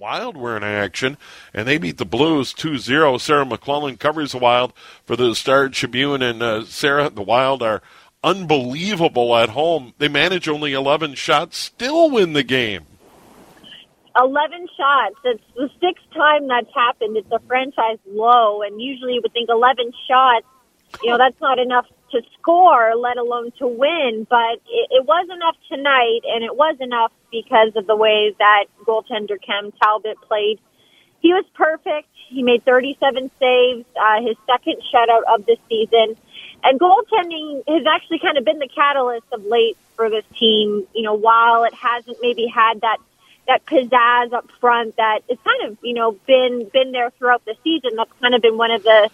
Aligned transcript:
Wild 0.00 0.34
were 0.34 0.56
in 0.56 0.64
action, 0.64 1.18
and 1.52 1.68
they 1.68 1.76
beat 1.76 1.98
the 1.98 2.06
Blues 2.06 2.54
2-0. 2.54 3.20
Sarah 3.20 3.44
McLellan 3.44 3.98
covers 3.98 4.32
the 4.32 4.38
Wild 4.38 4.72
for 5.04 5.14
the 5.14 5.34
Star 5.34 5.68
Tribune, 5.68 6.22
and 6.22 6.42
uh, 6.42 6.64
Sarah, 6.64 7.10
the 7.10 7.22
Wild 7.22 7.62
are 7.62 7.82
unbelievable 8.24 9.36
at 9.36 9.50
home. 9.50 9.92
They 9.98 10.08
manage 10.08 10.48
only 10.48 10.72
11 10.72 11.14
shots, 11.16 11.58
still 11.58 12.10
win 12.10 12.32
the 12.32 12.42
game. 12.42 12.86
11 14.16 14.68
shots. 14.76 15.16
It's 15.24 15.44
the 15.54 15.68
sixth 15.80 16.04
time 16.14 16.48
that's 16.48 16.74
happened. 16.74 17.18
It's 17.18 17.30
a 17.30 17.38
franchise 17.40 17.98
low, 18.08 18.62
and 18.62 18.80
usually 18.80 19.14
you 19.14 19.20
would 19.22 19.32
think 19.34 19.50
11 19.50 19.92
shots, 20.08 20.46
you 21.02 21.10
know, 21.10 21.18
that's 21.18 21.40
not 21.42 21.58
enough 21.58 21.86
to 22.12 22.22
score, 22.38 22.94
let 22.96 23.16
alone 23.16 23.52
to 23.58 23.66
win. 23.66 24.26
But 24.28 24.60
it, 24.68 24.88
it 24.90 25.06
was 25.06 25.28
enough 25.30 25.56
tonight, 25.68 26.20
and 26.26 26.44
it 26.44 26.54
was 26.56 26.76
enough 26.80 27.12
because 27.30 27.72
of 27.76 27.86
the 27.86 27.96
way 27.96 28.34
that 28.38 28.64
goaltender 28.84 29.40
Cam 29.40 29.72
Talbot 29.72 30.16
played. 30.22 30.58
He 31.20 31.32
was 31.32 31.44
perfect. 31.54 32.08
He 32.28 32.42
made 32.42 32.64
37 32.64 33.30
saves, 33.38 33.84
uh, 33.96 34.22
his 34.22 34.36
second 34.46 34.76
shutout 34.92 35.22
of 35.28 35.44
the 35.46 35.56
season. 35.68 36.16
And 36.62 36.78
goaltending 36.78 37.62
has 37.68 37.86
actually 37.86 38.20
kind 38.20 38.38
of 38.38 38.44
been 38.44 38.58
the 38.58 38.68
catalyst 38.68 39.26
of 39.32 39.44
late 39.44 39.76
for 39.96 40.10
this 40.10 40.24
team. 40.38 40.86
You 40.94 41.02
know, 41.02 41.14
while 41.14 41.64
it 41.64 41.74
hasn't 41.74 42.18
maybe 42.20 42.46
had 42.46 42.80
that 42.82 42.98
that 43.46 43.66
pizzazz 43.66 44.32
up 44.32 44.48
front 44.60 44.96
that 44.96 45.20
it's 45.28 45.42
kind 45.42 45.64
of 45.64 45.78
you 45.82 45.94
know 45.94 46.12
been 46.26 46.68
been 46.72 46.92
there 46.92 47.10
throughout 47.18 47.44
the 47.44 47.54
season. 47.64 47.96
That's 47.96 48.12
kind 48.20 48.34
of 48.34 48.42
been 48.42 48.56
one 48.56 48.70
of 48.70 48.82
the 48.82 49.10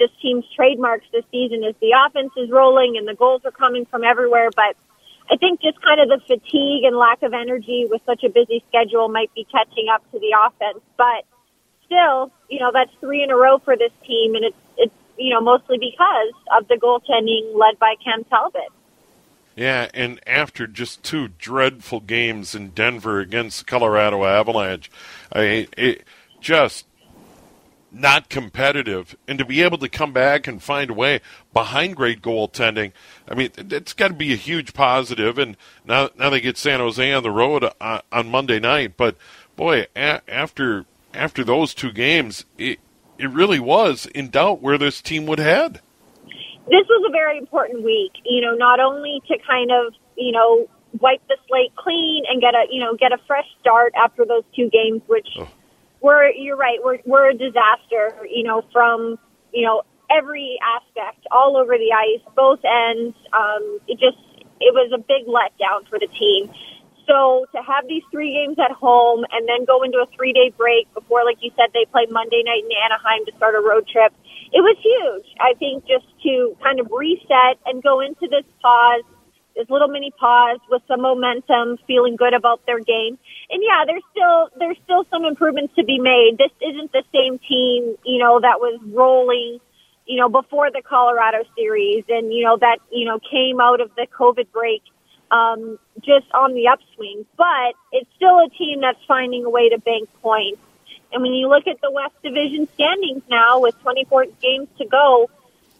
this 0.00 0.10
team's 0.20 0.44
trademarks 0.56 1.04
this 1.12 1.24
season 1.30 1.62
is 1.62 1.76
the 1.80 1.92
offense 1.92 2.32
is 2.36 2.50
rolling 2.50 2.96
and 2.96 3.06
the 3.06 3.14
goals 3.14 3.42
are 3.44 3.52
coming 3.52 3.84
from 3.84 4.02
everywhere. 4.02 4.48
But 4.56 4.74
I 5.30 5.36
think 5.36 5.60
just 5.60 5.80
kind 5.82 6.00
of 6.00 6.08
the 6.08 6.18
fatigue 6.26 6.84
and 6.84 6.96
lack 6.96 7.22
of 7.22 7.32
energy 7.34 7.86
with 7.88 8.00
such 8.06 8.24
a 8.24 8.30
busy 8.30 8.64
schedule 8.68 9.08
might 9.08 9.32
be 9.34 9.44
catching 9.44 9.86
up 9.92 10.02
to 10.10 10.18
the 10.18 10.34
offense. 10.34 10.82
But 10.96 11.28
still, 11.86 12.32
you 12.48 12.58
know, 12.58 12.70
that's 12.72 12.90
three 12.98 13.22
in 13.22 13.30
a 13.30 13.36
row 13.36 13.58
for 13.58 13.76
this 13.76 13.92
team, 14.06 14.34
and 14.34 14.44
it's 14.44 14.56
it's 14.78 14.94
you 15.18 15.32
know 15.32 15.40
mostly 15.40 15.78
because 15.78 16.32
of 16.58 16.66
the 16.68 16.76
goaltending 16.76 17.54
led 17.54 17.78
by 17.78 17.94
Cam 18.02 18.24
Talbot. 18.24 18.72
Yeah, 19.54 19.90
and 19.92 20.20
after 20.26 20.66
just 20.66 21.02
two 21.02 21.28
dreadful 21.28 22.00
games 22.00 22.54
in 22.54 22.70
Denver 22.70 23.20
against 23.20 23.66
Colorado 23.66 24.24
Avalanche, 24.24 24.90
I 25.32 25.68
it 25.76 26.04
just 26.40 26.86
not 27.92 28.28
competitive, 28.28 29.16
and 29.26 29.38
to 29.38 29.44
be 29.44 29.62
able 29.62 29.78
to 29.78 29.88
come 29.88 30.12
back 30.12 30.46
and 30.46 30.62
find 30.62 30.90
a 30.90 30.94
way 30.94 31.20
behind 31.52 31.96
great 31.96 32.22
goaltending, 32.22 32.92
I 33.28 33.34
mean, 33.34 33.50
it's 33.56 33.92
got 33.92 34.08
to 34.08 34.14
be 34.14 34.32
a 34.32 34.36
huge 34.36 34.74
positive. 34.74 35.38
And 35.38 35.56
now, 35.84 36.10
now 36.18 36.30
they 36.30 36.40
get 36.40 36.56
San 36.56 36.80
Jose 36.80 37.12
on 37.12 37.22
the 37.22 37.30
road 37.30 37.64
on, 37.64 37.72
uh, 37.80 38.00
on 38.12 38.28
Monday 38.28 38.60
night. 38.60 38.96
But 38.96 39.16
boy, 39.56 39.86
a- 39.96 40.22
after 40.28 40.86
after 41.12 41.42
those 41.42 41.74
two 41.74 41.92
games, 41.92 42.44
it 42.58 42.78
it 43.18 43.30
really 43.30 43.60
was 43.60 44.06
in 44.06 44.30
doubt 44.30 44.62
where 44.62 44.78
this 44.78 45.02
team 45.02 45.26
would 45.26 45.38
head. 45.38 45.80
This 46.66 46.86
was 46.88 47.04
a 47.08 47.12
very 47.12 47.38
important 47.38 47.82
week. 47.82 48.12
You 48.24 48.40
know, 48.42 48.54
not 48.54 48.80
only 48.80 49.20
to 49.28 49.36
kind 49.46 49.70
of 49.72 49.94
you 50.16 50.32
know 50.32 50.68
wipe 51.00 51.26
the 51.28 51.36
slate 51.48 51.74
clean 51.76 52.24
and 52.28 52.40
get 52.40 52.54
a 52.54 52.66
you 52.70 52.80
know 52.80 52.96
get 52.96 53.12
a 53.12 53.18
fresh 53.26 53.46
start 53.60 53.92
after 53.96 54.24
those 54.24 54.44
two 54.54 54.70
games, 54.70 55.02
which. 55.06 55.28
Oh 55.36 55.48
we're 56.00 56.30
you're 56.30 56.56
right. 56.56 56.78
We're 56.82 56.98
we're 57.04 57.30
a 57.30 57.34
disaster. 57.34 58.26
You 58.28 58.44
know, 58.44 58.62
from 58.72 59.18
you 59.52 59.66
know 59.66 59.82
every 60.10 60.58
aspect, 60.62 61.26
all 61.30 61.56
over 61.56 61.76
the 61.78 61.92
ice, 61.92 62.22
both 62.34 62.60
ends. 62.64 63.16
Um, 63.32 63.78
it 63.86 63.98
just 63.98 64.18
it 64.60 64.74
was 64.74 64.92
a 64.92 64.98
big 64.98 65.26
letdown 65.26 65.88
for 65.88 65.98
the 65.98 66.08
team. 66.18 66.50
So 67.08 67.46
to 67.52 67.58
have 67.62 67.88
these 67.88 68.04
three 68.12 68.32
games 68.32 68.58
at 68.62 68.70
home 68.70 69.24
and 69.32 69.48
then 69.48 69.64
go 69.64 69.82
into 69.82 69.98
a 69.98 70.06
three 70.14 70.32
day 70.32 70.52
break 70.56 70.92
before, 70.94 71.24
like 71.24 71.38
you 71.40 71.50
said, 71.56 71.74
they 71.74 71.84
play 71.90 72.06
Monday 72.10 72.42
night 72.44 72.62
in 72.62 72.70
Anaheim 72.70 73.26
to 73.26 73.32
start 73.36 73.54
a 73.56 73.62
road 73.62 73.88
trip, 73.88 74.14
it 74.52 74.62
was 74.62 74.78
huge. 74.78 75.26
I 75.40 75.54
think 75.58 75.86
just 75.86 76.06
to 76.22 76.56
kind 76.62 76.78
of 76.78 76.86
reset 76.92 77.58
and 77.66 77.82
go 77.82 78.00
into 78.00 78.28
this 78.30 78.46
pause 78.62 79.02
this 79.60 79.68
little 79.68 79.88
mini 79.88 80.10
pause 80.18 80.58
with 80.70 80.80
some 80.88 81.02
momentum, 81.02 81.76
feeling 81.86 82.16
good 82.16 82.32
about 82.32 82.64
their 82.64 82.80
game. 82.80 83.18
And 83.50 83.62
yeah, 83.62 83.84
there's 83.86 84.02
still 84.10 84.48
there's 84.58 84.78
still 84.84 85.04
some 85.10 85.26
improvements 85.26 85.74
to 85.76 85.84
be 85.84 85.98
made. 85.98 86.38
This 86.38 86.52
isn't 86.62 86.92
the 86.92 87.04
same 87.12 87.38
team, 87.38 87.96
you 88.04 88.18
know, 88.18 88.40
that 88.40 88.58
was 88.58 88.80
rolling, 88.86 89.60
you 90.06 90.16
know, 90.16 90.30
before 90.30 90.70
the 90.70 90.80
Colorado 90.82 91.44
series 91.54 92.04
and 92.08 92.32
you 92.32 92.44
know 92.44 92.56
that, 92.56 92.78
you 92.90 93.04
know, 93.04 93.20
came 93.30 93.60
out 93.60 93.82
of 93.82 93.94
the 93.96 94.06
COVID 94.06 94.50
break 94.50 94.82
um 95.30 95.78
just 96.00 96.26
on 96.32 96.54
the 96.54 96.68
upswing. 96.68 97.26
But 97.36 97.74
it's 97.92 98.08
still 98.16 98.38
a 98.38 98.48
team 98.48 98.80
that's 98.80 99.04
finding 99.06 99.44
a 99.44 99.50
way 99.50 99.68
to 99.68 99.78
bank 99.78 100.08
points. 100.22 100.62
And 101.12 101.22
when 101.22 101.34
you 101.34 101.48
look 101.48 101.66
at 101.66 101.80
the 101.82 101.90
West 101.90 102.14
Division 102.22 102.66
standings 102.74 103.22
now 103.28 103.60
with 103.60 103.78
24 103.82 104.26
games 104.40 104.68
to 104.78 104.86
go, 104.86 105.28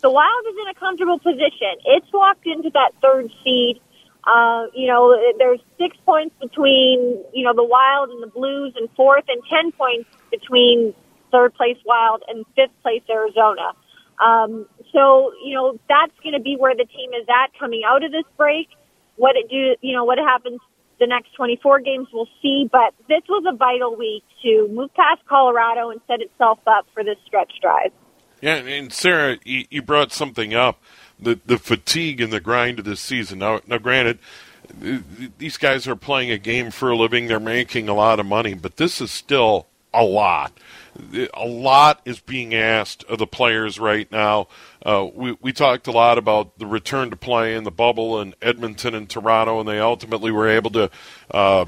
the 0.02 0.10
Wild 0.10 0.44
is 0.48 0.56
in 0.62 0.68
a 0.68 0.74
comfortable 0.74 1.18
position. 1.18 1.76
It's 1.84 2.06
walked 2.12 2.46
into 2.46 2.70
that 2.70 2.92
third 3.02 3.30
seed. 3.44 3.80
Uh, 4.24 4.66
you 4.74 4.86
know, 4.86 5.16
there's 5.38 5.60
six 5.78 5.96
points 6.04 6.34
between, 6.40 7.22
you 7.32 7.44
know, 7.44 7.54
the 7.54 7.64
Wild 7.64 8.10
and 8.10 8.22
the 8.22 8.26
Blues 8.26 8.74
and 8.76 8.88
fourth 8.96 9.24
and 9.28 9.42
10 9.48 9.72
points 9.72 10.08
between 10.30 10.94
third 11.30 11.54
place 11.54 11.78
Wild 11.84 12.22
and 12.28 12.44
fifth 12.56 12.76
place 12.82 13.02
Arizona. 13.08 13.72
Um, 14.22 14.66
so, 14.92 15.32
you 15.44 15.54
know, 15.54 15.78
that's 15.88 16.12
going 16.22 16.34
to 16.34 16.40
be 16.40 16.56
where 16.56 16.74
the 16.74 16.84
team 16.84 17.10
is 17.14 17.26
at 17.28 17.58
coming 17.58 17.82
out 17.86 18.04
of 18.04 18.12
this 18.12 18.28
break. 18.36 18.68
What 19.16 19.36
it 19.36 19.48
do, 19.48 19.76
you 19.80 19.94
know, 19.94 20.04
what 20.04 20.18
happens 20.18 20.60
the 20.98 21.06
next 21.06 21.34
24 21.34 21.80
games, 21.80 22.08
we'll 22.12 22.28
see. 22.42 22.68
But 22.70 22.94
this 23.08 23.22
was 23.28 23.44
a 23.48 23.56
vital 23.56 23.96
week 23.96 24.22
to 24.42 24.68
move 24.70 24.94
past 24.94 25.26
Colorado 25.26 25.90
and 25.90 26.00
set 26.06 26.20
itself 26.20 26.58
up 26.66 26.86
for 26.92 27.02
this 27.02 27.16
stretch 27.26 27.52
drive. 27.60 27.90
Yeah, 28.40 28.56
and 28.56 28.92
Sarah, 28.92 29.38
you, 29.44 29.66
you 29.70 29.82
brought 29.82 30.12
something 30.12 30.54
up 30.54 30.80
the 31.22 31.38
the 31.46 31.58
fatigue 31.58 32.20
and 32.20 32.32
the 32.32 32.40
grind 32.40 32.78
of 32.78 32.84
this 32.84 33.00
season. 33.00 33.40
Now, 33.40 33.60
now, 33.66 33.78
granted, 33.78 34.18
these 35.38 35.56
guys 35.56 35.86
are 35.86 35.96
playing 35.96 36.30
a 36.30 36.38
game 36.38 36.70
for 36.70 36.90
a 36.90 36.96
living; 36.96 37.26
they're 37.26 37.40
making 37.40 37.88
a 37.88 37.94
lot 37.94 38.20
of 38.20 38.26
money, 38.26 38.54
but 38.54 38.76
this 38.76 39.00
is 39.00 39.10
still 39.10 39.66
a 39.92 40.04
lot. 40.04 40.52
A 41.34 41.46
lot 41.46 42.00
is 42.04 42.20
being 42.20 42.54
asked 42.54 43.04
of 43.04 43.18
the 43.18 43.26
players 43.26 43.78
right 43.78 44.10
now. 44.10 44.48
Uh, 44.84 45.08
we 45.12 45.36
we 45.40 45.52
talked 45.52 45.86
a 45.86 45.92
lot 45.92 46.18
about 46.18 46.58
the 46.58 46.66
return 46.66 47.10
to 47.10 47.16
play 47.16 47.54
in 47.54 47.64
the 47.64 47.70
bubble 47.70 48.20
in 48.20 48.34
Edmonton 48.40 48.94
and 48.94 49.08
Toronto, 49.08 49.60
and 49.60 49.68
they 49.68 49.78
ultimately 49.78 50.30
were 50.30 50.48
able 50.48 50.70
to 50.70 50.90
uh, 51.30 51.64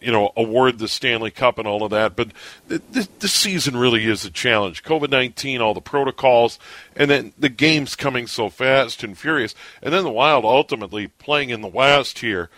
you 0.00 0.10
know, 0.10 0.32
award 0.36 0.78
the 0.78 0.88
Stanley 0.88 1.30
Cup 1.30 1.58
and 1.58 1.68
all 1.68 1.82
of 1.82 1.90
that. 1.90 2.16
But 2.16 2.32
the, 2.68 3.08
the, 3.18 3.28
season 3.28 3.76
really 3.76 4.06
is 4.06 4.24
a 4.24 4.30
challenge. 4.30 4.82
COVID 4.82 5.10
19, 5.10 5.60
all 5.60 5.74
the 5.74 5.80
protocols, 5.80 6.58
and 6.96 7.10
then 7.10 7.32
the 7.38 7.48
games 7.48 7.96
coming 7.96 8.26
so 8.26 8.48
fast 8.48 9.02
and 9.02 9.16
furious. 9.16 9.54
And 9.82 9.92
then 9.92 10.04
the 10.04 10.10
Wild 10.10 10.44
ultimately 10.44 11.08
playing 11.08 11.50
in 11.50 11.60
the 11.60 11.68
West 11.68 12.20
here. 12.20 12.48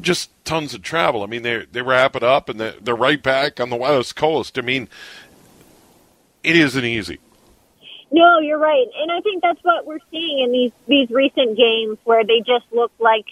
Just 0.00 0.30
tons 0.44 0.74
of 0.74 0.82
travel. 0.82 1.22
I 1.22 1.26
mean, 1.26 1.42
they 1.42 1.64
they 1.70 1.82
wrap 1.82 2.16
it 2.16 2.22
up 2.22 2.48
and 2.48 2.58
they're, 2.58 2.74
they're 2.80 2.96
right 2.96 3.22
back 3.22 3.60
on 3.60 3.70
the 3.70 3.76
West 3.76 4.16
Coast. 4.16 4.58
I 4.58 4.62
mean, 4.62 4.88
it 6.42 6.56
isn't 6.56 6.84
easy. 6.84 7.18
No, 8.12 8.40
you're 8.40 8.58
right, 8.58 8.86
and 9.00 9.12
I 9.12 9.20
think 9.20 9.40
that's 9.40 9.62
what 9.62 9.86
we're 9.86 10.00
seeing 10.10 10.40
in 10.40 10.50
these 10.50 10.72
these 10.88 11.10
recent 11.10 11.56
games 11.56 11.96
where 12.02 12.24
they 12.24 12.40
just 12.40 12.64
look 12.72 12.90
like 12.98 13.26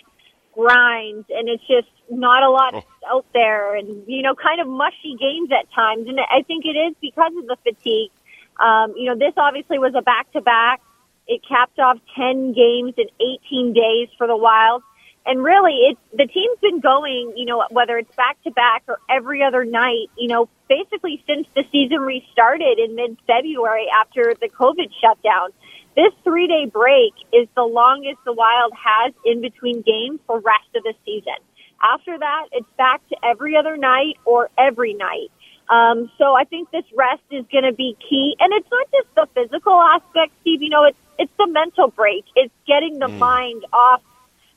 grinds, 0.58 1.26
and 1.30 1.48
it's 1.48 1.66
just 1.68 1.88
not 2.10 2.42
a 2.42 2.50
lot 2.50 2.74
oh. 2.74 3.16
out 3.16 3.26
there, 3.32 3.76
and 3.76 4.02
you 4.08 4.22
know, 4.22 4.34
kind 4.34 4.60
of 4.60 4.66
mushy 4.66 5.14
games 5.18 5.50
at 5.52 5.70
times. 5.72 6.08
And 6.08 6.18
I 6.18 6.42
think 6.42 6.64
it 6.64 6.76
is 6.76 6.96
because 7.00 7.32
of 7.38 7.46
the 7.46 7.56
fatigue. 7.62 8.10
Um, 8.58 8.94
you 8.96 9.06
know, 9.06 9.16
this 9.16 9.34
obviously 9.36 9.78
was 9.78 9.94
a 9.96 10.02
back 10.02 10.32
to 10.32 10.40
back. 10.40 10.80
It 11.28 11.42
capped 11.46 11.78
off 11.78 11.98
10 12.16 12.54
games 12.54 12.94
in 12.96 13.06
18 13.20 13.72
days 13.72 14.08
for 14.16 14.26
the 14.26 14.36
Wild. 14.36 14.82
And 15.26 15.44
really, 15.44 15.74
it's 15.90 16.00
the 16.12 16.26
team's 16.26 16.58
been 16.60 16.80
going, 16.80 17.34
you 17.36 17.44
know, 17.44 17.62
whether 17.70 17.98
it's 17.98 18.14
back 18.16 18.42
to 18.44 18.50
back 18.50 18.82
or 18.88 18.98
every 19.10 19.42
other 19.42 19.64
night, 19.64 20.08
you 20.16 20.26
know, 20.26 20.48
basically 20.70 21.22
since 21.26 21.46
the 21.54 21.64
season 21.70 22.00
restarted 22.00 22.78
in 22.78 22.96
mid 22.96 23.18
February 23.26 23.86
after 23.94 24.34
the 24.40 24.48
COVID 24.48 24.90
shutdown. 25.00 25.50
This 25.98 26.14
three 26.22 26.46
day 26.46 26.66
break 26.66 27.12
is 27.32 27.48
the 27.56 27.64
longest 27.64 28.18
the 28.24 28.32
Wild 28.32 28.72
has 28.72 29.12
in 29.24 29.40
between 29.40 29.82
games 29.82 30.20
for 30.28 30.38
rest 30.38 30.70
of 30.76 30.84
the 30.84 30.94
season. 31.04 31.34
After 31.82 32.16
that, 32.16 32.46
it's 32.52 32.70
back 32.78 33.00
to 33.08 33.16
every 33.24 33.56
other 33.56 33.76
night 33.76 34.14
or 34.24 34.48
every 34.56 34.94
night. 34.94 35.32
Um, 35.68 36.08
so 36.16 36.34
I 36.34 36.44
think 36.44 36.70
this 36.70 36.84
rest 36.96 37.24
is 37.32 37.44
going 37.50 37.64
to 37.64 37.72
be 37.72 37.96
key. 38.08 38.36
And 38.38 38.52
it's 38.52 38.68
not 38.70 38.86
just 38.92 39.12
the 39.16 39.26
physical 39.34 39.74
aspect, 39.74 40.34
Steve. 40.42 40.62
You 40.62 40.70
know, 40.70 40.84
it's, 40.84 40.98
it's 41.18 41.32
the 41.36 41.48
mental 41.48 41.88
break. 41.88 42.24
It's 42.36 42.54
getting 42.64 43.00
the 43.00 43.08
mm. 43.08 43.18
mind 43.18 43.64
off, 43.72 44.02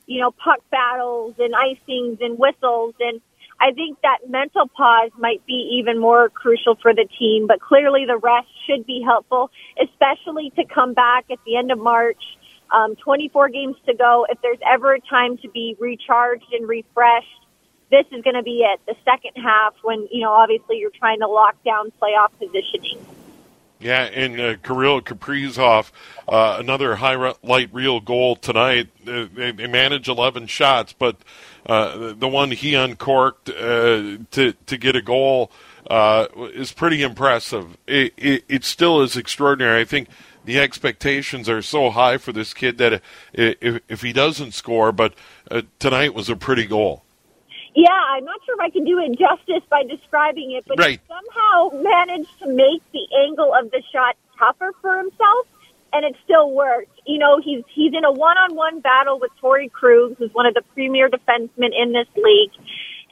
you 0.05 0.21
know, 0.21 0.29
puck 0.29 0.59
battles 0.69 1.33
and 1.39 1.55
icings 1.55 2.23
and 2.23 2.37
whistles. 2.37 2.93
And 2.99 3.19
I 3.61 3.73
think 3.73 4.01
that 4.01 4.27
mental 4.27 4.67
pause 4.67 5.11
might 5.19 5.45
be 5.45 5.77
even 5.79 5.99
more 5.99 6.29
crucial 6.29 6.75
for 6.81 6.95
the 6.95 7.05
team, 7.19 7.45
but 7.45 7.61
clearly 7.61 8.05
the 8.07 8.17
rest 8.17 8.47
should 8.65 8.87
be 8.87 9.03
helpful, 9.05 9.51
especially 9.79 10.51
to 10.55 10.65
come 10.65 10.93
back 10.95 11.25
at 11.29 11.37
the 11.45 11.55
end 11.57 11.71
of 11.71 11.77
March. 11.77 12.23
Um, 12.71 12.95
24 12.95 13.49
games 13.49 13.75
to 13.85 13.93
go. 13.93 14.25
If 14.29 14.41
there's 14.41 14.57
ever 14.65 14.93
a 14.93 14.99
time 15.01 15.37
to 15.39 15.49
be 15.49 15.75
recharged 15.77 16.51
and 16.53 16.67
refreshed, 16.67 17.45
this 17.91 18.05
is 18.11 18.23
going 18.23 18.37
to 18.37 18.43
be 18.43 18.63
it. 18.63 18.79
The 18.87 18.95
second 19.05 19.39
half, 19.41 19.75
when 19.83 20.07
you 20.09 20.21
know, 20.21 20.31
obviously 20.31 20.77
you're 20.77 20.89
trying 20.89 21.19
to 21.19 21.27
lock 21.27 21.61
down 21.63 21.91
playoff 22.01 22.31
positioning. 22.39 23.05
Yeah, 23.81 24.03
and 24.03 24.39
uh, 24.39 24.55
Kirill 24.57 25.01
Kaprizov, 25.01 25.91
uh, 26.27 26.57
another 26.59 26.97
highlight 26.97 27.73
reel 27.73 27.99
goal 27.99 28.35
tonight. 28.35 28.89
Uh, 29.07 29.25
they, 29.33 29.51
they 29.51 29.65
managed 29.65 30.07
11 30.07 30.45
shots, 30.47 30.93
but 30.93 31.17
uh, 31.65 32.13
the 32.13 32.27
one 32.27 32.51
he 32.51 32.75
uncorked 32.75 33.49
uh, 33.49 34.17
to 34.31 34.53
to 34.65 34.77
get 34.77 34.95
a 34.95 35.01
goal 35.01 35.51
uh, 35.89 36.27
is 36.53 36.71
pretty 36.71 37.01
impressive. 37.01 37.75
It, 37.87 38.13
it, 38.17 38.43
it 38.47 38.63
still 38.63 39.01
is 39.01 39.17
extraordinary. 39.17 39.81
I 39.81 39.85
think 39.85 40.09
the 40.45 40.59
expectations 40.59 41.49
are 41.49 41.63
so 41.63 41.89
high 41.89 42.17
for 42.17 42.31
this 42.31 42.53
kid 42.53 42.77
that 42.77 42.93
uh, 42.93 42.99
if, 43.33 43.81
if 43.89 44.01
he 44.03 44.13
doesn't 44.13 44.53
score, 44.53 44.91
but 44.91 45.15
tonight 45.79 46.13
was 46.13 46.29
a 46.29 46.35
pretty 46.35 46.67
goal. 46.67 47.03
Yeah, 47.73 47.87
I'm 47.91 48.25
not 48.25 48.39
sure 48.45 48.55
if 48.55 48.59
I 48.59 48.69
can 48.69 48.83
do 48.83 48.99
it 48.99 49.17
justice 49.17 49.63
by 49.69 49.83
describing 49.83 50.51
it, 50.51 50.65
but 50.67 50.77
right. 50.77 50.99
he 50.99 51.07
somehow 51.07 51.81
managed 51.81 52.39
to 52.39 52.47
make 52.47 52.83
the 52.91 53.07
angle 53.25 53.53
of 53.53 53.71
the 53.71 53.81
shot 53.93 54.17
tougher 54.37 54.71
for 54.81 54.97
himself, 54.97 55.47
and 55.93 56.05
it 56.05 56.15
still 56.23 56.51
worked. 56.51 56.99
You 57.05 57.19
know, 57.19 57.39
he's 57.39 57.63
he's 57.73 57.93
in 57.93 58.03
a 58.03 58.11
one-on-one 58.11 58.81
battle 58.81 59.19
with 59.19 59.31
Torey 59.41 59.71
Krug, 59.71 60.17
who's 60.17 60.33
one 60.33 60.45
of 60.45 60.53
the 60.53 60.63
premier 60.73 61.09
defensemen 61.09 61.71
in 61.71 61.93
this 61.93 62.07
league. 62.15 62.51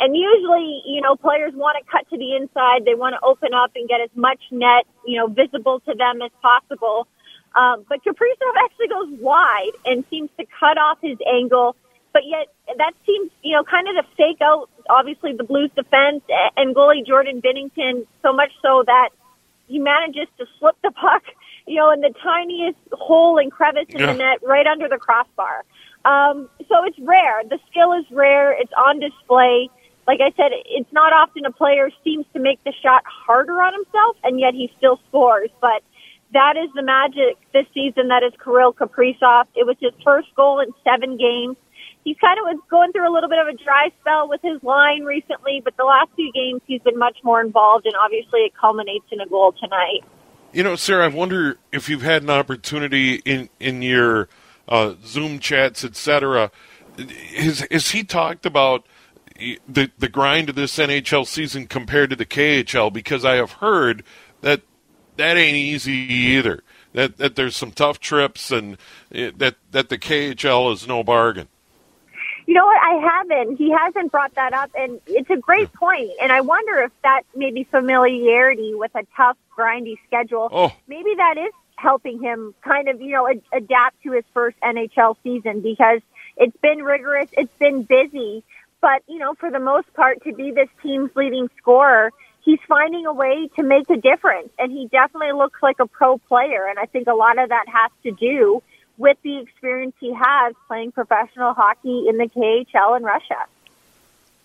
And 0.01 0.15
usually, 0.15 0.81
you 0.85 1.01
know, 1.01 1.15
players 1.15 1.53
want 1.53 1.77
to 1.77 1.91
cut 1.91 2.09
to 2.09 2.17
the 2.17 2.35
inside. 2.35 2.85
They 2.85 2.95
want 2.95 3.15
to 3.19 3.25
open 3.25 3.53
up 3.53 3.71
and 3.75 3.87
get 3.87 3.99
as 4.01 4.09
much 4.15 4.39
net, 4.49 4.85
you 5.05 5.17
know, 5.17 5.27
visible 5.27 5.81
to 5.81 5.93
them 5.93 6.21
as 6.21 6.31
possible. 6.41 7.07
Um, 7.55 7.85
but 7.89 8.03
Kaprizov 8.03 8.55
actually 8.63 8.87
goes 8.87 9.19
wide 9.19 9.71
and 9.85 10.05
seems 10.09 10.29
to 10.37 10.45
cut 10.59 10.77
off 10.77 10.99
his 11.01 11.17
angle 11.27 11.75
but 12.13 12.23
yet 12.25 12.47
that 12.77 12.93
seems, 13.05 13.31
you 13.43 13.55
know, 13.55 13.63
kind 13.63 13.87
of 13.87 14.03
to 14.03 14.11
fake 14.17 14.41
out, 14.41 14.69
obviously, 14.89 15.33
the 15.33 15.43
Blues 15.43 15.71
defense 15.75 16.23
and 16.57 16.75
goalie 16.75 17.05
Jordan 17.05 17.41
Binnington 17.41 18.05
so 18.21 18.33
much 18.33 18.51
so 18.61 18.83
that 18.85 19.09
he 19.67 19.79
manages 19.79 20.27
to 20.37 20.45
slip 20.59 20.75
the 20.83 20.91
puck, 20.91 21.23
you 21.67 21.75
know, 21.75 21.91
in 21.91 22.01
the 22.01 22.13
tiniest 22.21 22.79
hole 22.91 23.37
and 23.37 23.51
crevice 23.51 23.85
in 23.89 23.99
yeah. 23.99 24.13
the 24.13 24.17
net 24.17 24.39
right 24.43 24.65
under 24.65 24.87
the 24.87 24.97
crossbar. 24.97 25.63
Um, 26.05 26.49
so 26.67 26.83
it's 26.85 26.97
rare. 26.99 27.43
The 27.43 27.59
skill 27.69 27.93
is 27.93 28.05
rare. 28.11 28.51
It's 28.59 28.71
on 28.73 28.99
display. 28.99 29.69
Like 30.07 30.21
I 30.21 30.31
said, 30.35 30.51
it's 30.65 30.91
not 30.91 31.13
often 31.13 31.45
a 31.45 31.51
player 31.51 31.91
seems 32.03 32.25
to 32.33 32.39
make 32.39 32.63
the 32.63 32.73
shot 32.81 33.03
harder 33.05 33.61
on 33.61 33.73
himself, 33.73 34.17
and 34.23 34.39
yet 34.39 34.55
he 34.55 34.71
still 34.77 34.99
scores. 35.09 35.51
But 35.61 35.83
that 36.33 36.55
is 36.57 36.69
the 36.73 36.81
magic 36.81 37.37
this 37.53 37.65
season. 37.73 38.07
That 38.07 38.23
is 38.23 38.33
Kirill 38.43 38.73
Kaprizov. 38.73 39.45
It 39.55 39.67
was 39.67 39.75
his 39.79 39.93
first 40.03 40.33
goal 40.35 40.61
in 40.61 40.73
seven 40.83 41.17
games 41.17 41.57
he's 42.03 42.17
kind 42.19 42.39
of 42.39 42.55
was 42.55 42.61
going 42.69 42.91
through 42.91 43.09
a 43.09 43.13
little 43.13 43.29
bit 43.29 43.39
of 43.39 43.47
a 43.47 43.63
dry 43.63 43.89
spell 44.01 44.27
with 44.27 44.41
his 44.41 44.61
line 44.63 45.03
recently, 45.03 45.61
but 45.63 45.75
the 45.77 45.83
last 45.83 46.09
few 46.15 46.31
games 46.31 46.61
he's 46.65 46.81
been 46.81 46.97
much 46.97 47.17
more 47.23 47.41
involved, 47.41 47.85
and 47.85 47.95
obviously 47.95 48.41
it 48.41 48.53
culminates 48.59 49.05
in 49.11 49.19
a 49.19 49.27
goal 49.27 49.53
tonight. 49.53 50.03
You 50.51 50.63
know, 50.63 50.75
Sarah, 50.75 51.05
I 51.05 51.07
wonder 51.09 51.57
if 51.71 51.89
you've 51.89 52.01
had 52.01 52.23
an 52.23 52.29
opportunity 52.29 53.15
in 53.25 53.49
in 53.59 53.81
your 53.81 54.29
uh, 54.67 54.95
Zoom 55.05 55.39
chats, 55.39 55.83
etc. 55.83 56.51
Has 57.35 57.65
has 57.69 57.91
he 57.91 58.03
talked 58.03 58.45
about 58.45 58.85
the 59.67 59.91
the 59.97 60.09
grind 60.09 60.49
of 60.49 60.55
this 60.55 60.77
NHL 60.77 61.27
season 61.27 61.67
compared 61.67 62.09
to 62.09 62.15
the 62.15 62.25
KHL? 62.25 62.91
Because 62.91 63.23
I 63.23 63.35
have 63.35 63.53
heard 63.53 64.03
that 64.41 64.61
that 65.17 65.37
ain't 65.37 65.55
easy 65.55 65.91
either. 65.91 66.63
That 66.93 67.17
that 67.17 67.35
there's 67.35 67.55
some 67.55 67.71
tough 67.71 67.99
trips, 67.99 68.49
and 68.49 68.77
it, 69.11 69.37
that 69.37 69.57
that 69.69 69.89
the 69.89 69.99
KHL 69.99 70.73
is 70.73 70.87
no 70.87 71.03
bargain. 71.03 71.47
You 72.49 72.55
know 72.55 72.65
what? 72.65 72.81
I 72.81 72.95
haven't. 72.95 73.57
He 73.57 73.71
hasn't 73.71 74.11
brought 74.11 74.33
that 74.33 74.53
up, 74.53 74.71
and 74.73 74.99
it's 75.05 75.29
a 75.29 75.37
great 75.37 75.71
point. 75.71 76.09
And 76.19 76.31
I 76.31 76.41
wonder 76.41 76.79
if 76.79 76.91
that 77.03 77.21
maybe 77.35 77.63
familiarity 77.63 78.73
with 78.73 78.89
a 78.95 79.05
tough, 79.15 79.37
grindy 79.55 79.97
schedule, 80.07 80.49
oh. 80.51 80.75
maybe 80.87 81.13
that 81.15 81.35
is 81.37 81.53
helping 81.75 82.19
him 82.19 82.55
kind 82.63 82.89
of, 82.89 83.01
you 83.01 83.11
know, 83.11 83.27
ad- 83.27 83.43
adapt 83.53 84.01
to 84.01 84.13
his 84.13 84.23
first 84.33 84.57
NHL 84.61 85.15
season 85.21 85.61
because 85.61 86.01
it's 86.37 86.57
been 86.57 86.81
rigorous, 86.81 87.29
it's 87.33 87.53
been 87.59 87.83
busy, 87.83 88.43
but 88.81 89.03
you 89.07 89.19
know, 89.19 89.35
for 89.35 89.51
the 89.51 89.59
most 89.59 89.93
part, 89.93 90.23
to 90.23 90.33
be 90.33 90.49
this 90.49 90.69
team's 90.81 91.11
leading 91.15 91.51
scorer, 91.59 92.11
he's 92.43 92.59
finding 92.67 93.05
a 93.05 93.13
way 93.13 93.47
to 93.57 93.63
make 93.63 93.91
a 93.91 93.97
difference, 93.97 94.49
and 94.57 94.71
he 94.71 94.87
definitely 94.87 95.33
looks 95.33 95.61
like 95.61 95.79
a 95.79 95.85
pro 95.85 96.17
player. 96.17 96.65
And 96.67 96.79
I 96.79 96.87
think 96.87 97.07
a 97.07 97.13
lot 97.13 97.37
of 97.37 97.49
that 97.49 97.65
has 97.67 97.91
to 98.05 98.11
do 98.11 98.63
with 98.99 99.17
the 99.23 99.39
experience 99.39 99.95
he 99.99 100.13
has 100.13 100.53
playing 100.67 100.91
professional 100.91 101.53
hockey 101.53 102.05
in 102.07 102.17
the 102.17 102.27
KHL 102.27 102.97
in 102.97 103.03
Russia. 103.03 103.45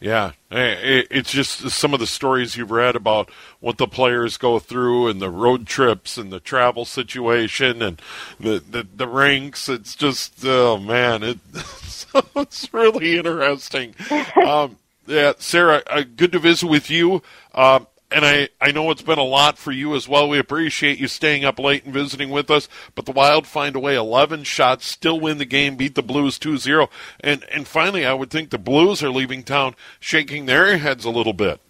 Yeah, 0.01 0.33
it's 0.51 1.31
just 1.31 1.71
some 1.71 1.95
of 1.95 2.01
the 2.01 2.07
stories 2.07 2.57
you've 2.57 2.71
read 2.71 2.95
about 2.95 3.31
what 3.61 3.79
the 3.79 3.87
players 3.87 4.37
go 4.37 4.59
through 4.59 5.09
and 5.09 5.21
the 5.21 5.31
road 5.31 5.67
trips 5.67 6.19
and 6.19 6.31
the 6.31 6.41
travel 6.41 6.85
situation 6.85 7.81
and 7.81 8.03
the 8.39 8.63
the, 8.69 8.87
the 8.95 9.09
rinks. 9.09 9.69
It's 9.69 9.95
just 9.95 10.45
oh 10.45 10.77
man, 10.79 11.23
it, 11.23 11.39
it's 12.37 12.73
really 12.73 13.19
interesting. 13.19 13.95
Um, 14.37 14.77
yeah, 15.07 15.33
Sarah, 15.39 15.83
uh, 15.89 16.03
good 16.17 16.33
to 16.33 16.39
visit 16.39 16.67
with 16.67 16.91
you. 16.91 17.23
Um, 17.55 17.87
and 18.11 18.25
I, 18.25 18.49
I 18.61 18.71
know 18.71 18.91
it's 18.91 19.03
been 19.03 19.19
a 19.19 19.25
lot 19.25 19.59
for 19.59 19.73
you 19.73 19.95
as 19.95 20.09
well. 20.09 20.29
We 20.29 20.39
appreciate 20.39 20.99
you 20.99 21.09
staying 21.09 21.45
up 21.45 21.59
late 21.59 21.85
and 21.85 21.93
visiting 21.93 22.31
with 22.31 22.51
us. 22.51 22.69
But 22.95 23.07
the 23.07 23.13
Wild 23.13 23.47
find 23.47 23.75
a 23.75 23.81
way 23.81 23.97
11 23.97 24.45
shots, 24.45 24.87
still 24.87 25.19
win 25.19 25.39
the 25.39 25.45
game, 25.45 25.77
beat 25.77 25.95
the 25.95 26.03
Blues 26.03 26.39
2 26.39 26.59
0. 26.59 26.89
And, 27.21 27.45
and 27.51 27.67
finally, 27.67 28.07
I 28.07 28.15
would 28.15 28.31
think 28.31 28.51
the 28.51 28.59
Blues 28.59 29.03
are 29.03 29.11
leaving 29.11 29.43
town 29.43 29.75
shaking 29.99 30.47
their 30.47 30.77
heads 30.79 31.05
a 31.05 31.11
little 31.11 31.33
bit. 31.33 31.61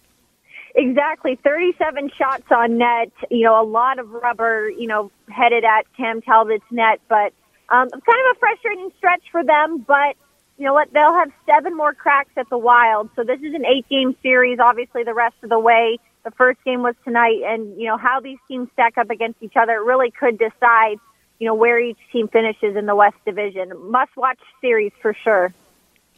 Exactly. 0.75 1.39
37 1.41 2.11
shots 2.17 2.45
on 2.51 2.77
net, 2.77 3.11
you 3.31 3.45
know, 3.45 3.61
a 3.61 3.63
lot 3.63 3.97
of 3.97 4.11
rubber, 4.11 4.69
you 4.69 4.87
know, 4.87 5.09
headed 5.29 5.63
at 5.63 5.85
Cam 5.95 6.21
Talbot's 6.21 6.65
net. 6.69 6.99
But 7.07 7.33
um, 7.69 7.89
kind 7.89 8.21
of 8.29 8.35
a 8.35 8.39
frustrating 8.39 8.91
stretch 8.97 9.23
for 9.31 9.43
them. 9.43 9.85
But 9.87 10.15
you 10.57 10.65
know 10.65 10.73
what? 10.73 10.89
They'll 10.93 11.13
have 11.13 11.31
seven 11.45 11.75
more 11.75 11.93
cracks 11.93 12.31
at 12.37 12.49
the 12.49 12.57
Wild. 12.57 13.09
So 13.15 13.23
this 13.23 13.39
is 13.39 13.53
an 13.53 13.65
eight 13.65 13.87
game 13.89 14.15
series, 14.21 14.59
obviously, 14.59 15.03
the 15.03 15.13
rest 15.13 15.35
of 15.43 15.49
the 15.49 15.59
way. 15.59 15.97
The 16.25 16.31
first 16.31 16.57
game 16.65 16.81
was 16.81 16.95
tonight, 17.03 17.41
and 17.45 17.79
you 17.79 17.87
know 17.87 17.97
how 17.97 18.19
these 18.19 18.39
teams 18.47 18.67
stack 18.73 18.97
up 18.97 19.11
against 19.11 19.43
each 19.43 19.53
other 19.55 19.83
really 19.83 20.09
could 20.09 20.39
decide, 20.39 20.97
you 21.37 21.45
know, 21.45 21.53
where 21.53 21.79
each 21.79 21.99
team 22.11 22.27
finishes 22.27 22.75
in 22.75 22.87
the 22.87 22.95
West 22.95 23.17
Division. 23.27 23.71
Must 23.91 24.09
watch 24.17 24.39
series 24.59 24.91
for 25.03 25.15
sure. 25.23 25.53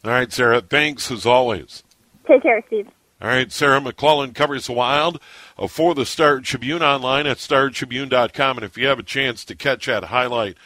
All 0.04 0.10
right, 0.10 0.32
Sarah. 0.32 0.62
Thanks 0.62 1.10
as 1.10 1.26
always. 1.26 1.82
Take 2.26 2.42
care, 2.42 2.64
Steve. 2.68 2.88
All 3.20 3.28
right, 3.28 3.52
Sarah 3.52 3.80
McLellan 3.82 4.34
covers 4.34 4.66
the 4.66 4.72
Wild 4.72 5.20
uh, 5.58 5.66
for 5.66 5.94
the 5.94 6.06
Star 6.06 6.40
Tribune 6.40 6.82
online 6.82 7.26
at 7.26 7.36
startribune.com. 7.36 8.56
And 8.56 8.64
if 8.64 8.78
you 8.78 8.86
have 8.86 8.98
a 8.98 9.02
chance 9.02 9.44
to 9.44 9.54
catch 9.54 9.86
that 9.86 10.04
highlight 10.04 10.56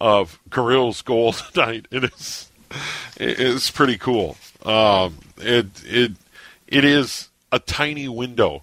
of 0.00 0.38
Kirill's 0.50 1.02
goal 1.02 1.32
tonight, 1.52 1.88
it 1.90 2.04
is 2.04 2.52
it 3.16 3.40
is 3.40 3.68
pretty 3.68 3.98
cool. 3.98 4.36
Um, 4.64 5.18
it 5.38 5.66
it 5.84 6.12
it 6.68 6.84
is 6.84 7.30
a 7.50 7.58
tiny 7.58 8.08
window 8.08 8.62